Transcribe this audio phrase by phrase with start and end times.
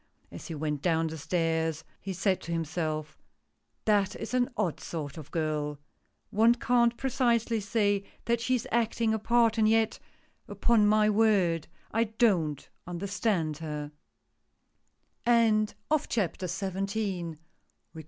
[0.31, 3.15] As he went down the stairs, he said to himself:"
[3.85, 5.77] That is an odd sort of girl!
[6.31, 9.99] One can't precisely say that she is acting a part, and yet—
[10.57, 13.91] upon my word, I don't understand her."